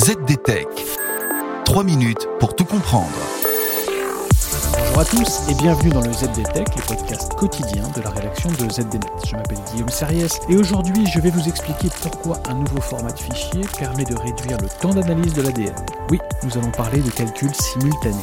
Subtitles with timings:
[0.00, 0.66] ZDTech.
[1.66, 3.10] 3 minutes pour tout comprendre.
[4.78, 8.70] Bonjour à tous et bienvenue dans le ZDTech, le podcast quotidien de la rédaction de
[8.70, 9.26] ZDNet.
[9.26, 13.18] Je m'appelle Guillaume Sariès et aujourd'hui je vais vous expliquer pourquoi un nouveau format de
[13.18, 15.76] fichier permet de réduire le temps d'analyse de l'ADN.
[16.10, 18.16] Oui, nous allons parler de calculs simultanés.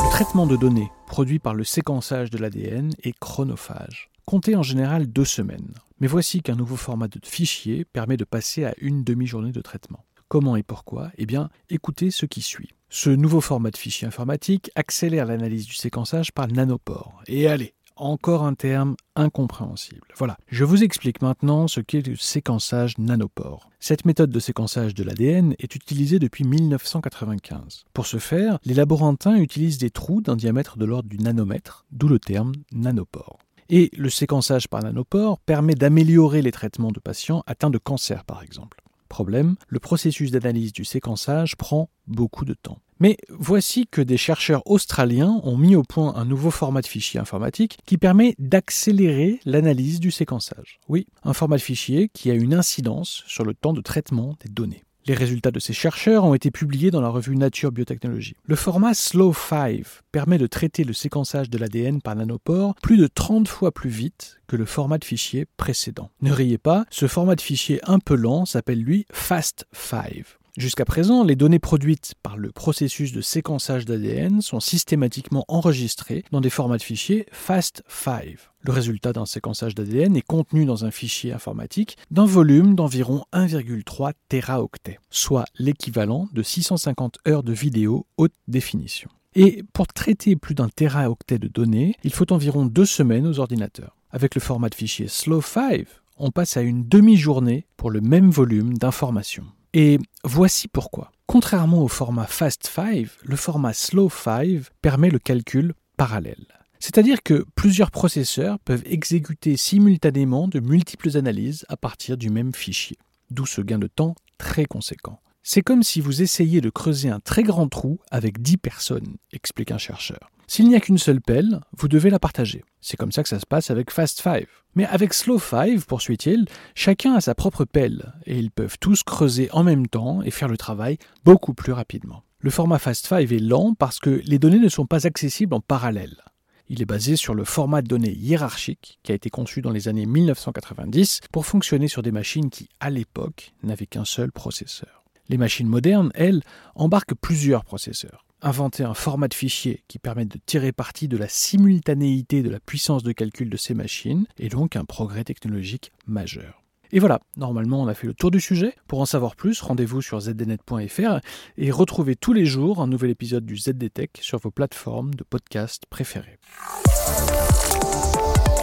[0.00, 4.11] Le traitement de données produit par le séquençage de l'ADN est chronophage.
[4.24, 5.74] Comptez en général deux semaines.
[6.00, 10.04] Mais voici qu'un nouveau format de fichier permet de passer à une demi-journée de traitement.
[10.28, 11.10] Comment et pourquoi?
[11.18, 12.70] Eh bien, écoutez ce qui suit.
[12.88, 17.22] Ce nouveau format de fichier informatique accélère l'analyse du séquençage par nanopore.
[17.26, 20.06] Et allez, encore un terme incompréhensible.
[20.16, 23.70] Voilà, je vous explique maintenant ce qu'est le séquençage nanopore.
[23.80, 27.84] Cette méthode de séquençage de l'ADN est utilisée depuis 1995.
[27.92, 32.08] Pour ce faire, les laborantins utilisent des trous d'un diamètre de l'ordre du nanomètre, d'où
[32.08, 33.38] le terme nanopore.
[33.74, 38.42] Et le séquençage par nanopore permet d'améliorer les traitements de patients atteints de cancer, par
[38.42, 38.82] exemple.
[39.08, 42.80] Problème, le processus d'analyse du séquençage prend beaucoup de temps.
[43.00, 47.18] Mais voici que des chercheurs australiens ont mis au point un nouveau format de fichier
[47.18, 50.78] informatique qui permet d'accélérer l'analyse du séquençage.
[50.90, 54.50] Oui, un format de fichier qui a une incidence sur le temps de traitement des
[54.50, 54.84] données.
[55.06, 58.36] Les résultats de ces chercheurs ont été publiés dans la revue Nature Biotechnology.
[58.44, 63.08] Le format Slow 5 permet de traiter le séquençage de l'ADN par nanopore plus de
[63.08, 66.10] 30 fois plus vite que le format de fichier précédent.
[66.20, 70.24] Ne riez pas, ce format de fichier un peu lent s'appelle lui Fast 5.
[70.58, 76.42] Jusqu'à présent, les données produites par le processus de séquençage d'ADN sont systématiquement enregistrées dans
[76.42, 78.36] des formats de fichiers FAST5.
[78.60, 84.12] Le résultat d'un séquençage d'ADN est contenu dans un fichier informatique d'un volume d'environ 1,3
[84.28, 89.08] téraoctets, soit l'équivalent de 650 heures de vidéo haute définition.
[89.34, 93.96] Et pour traiter plus d'un téraoctet de données, il faut environ deux semaines aux ordinateurs.
[94.10, 95.86] Avec le format de fichier Slow5,
[96.18, 99.46] on passe à une demi-journée pour le même volume d'informations.
[99.74, 101.12] Et voici pourquoi.
[101.26, 106.46] Contrairement au format Fast 5, le format Slow 5 permet le calcul parallèle.
[106.78, 112.98] C'est-à-dire que plusieurs processeurs peuvent exécuter simultanément de multiples analyses à partir du même fichier,
[113.30, 115.20] d'où ce gain de temps très conséquent.
[115.42, 119.70] C'est comme si vous essayiez de creuser un très grand trou avec 10 personnes, explique
[119.70, 120.30] un chercheur.
[120.52, 122.62] S'il n'y a qu'une seule pelle, vous devez la partager.
[122.82, 124.44] C'est comme ça que ça se passe avec Fast 5.
[124.74, 129.48] Mais avec Slow 5, poursuit-il, chacun a sa propre pelle, et ils peuvent tous creuser
[129.52, 132.24] en même temps et faire le travail beaucoup plus rapidement.
[132.38, 135.60] Le format Fast 5 est lent parce que les données ne sont pas accessibles en
[135.60, 136.20] parallèle.
[136.68, 139.88] Il est basé sur le format de données hiérarchique qui a été conçu dans les
[139.88, 145.02] années 1990 pour fonctionner sur des machines qui, à l'époque, n'avaient qu'un seul processeur.
[145.30, 146.42] Les machines modernes, elles,
[146.74, 151.28] embarquent plusieurs processeurs inventer un format de fichier qui permet de tirer parti de la
[151.28, 156.62] simultanéité de la puissance de calcul de ces machines, est donc un progrès technologique majeur.
[156.94, 158.74] Et voilà, normalement on a fait le tour du sujet.
[158.86, 161.20] Pour en savoir plus, rendez-vous sur zdnet.fr
[161.56, 165.84] et retrouvez tous les jours un nouvel épisode du ZDTech sur vos plateformes de podcast
[165.88, 166.38] préférées.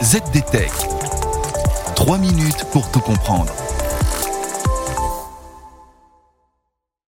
[0.04, 0.72] ZDTech.
[1.96, 3.54] 3 minutes pour tout comprendre.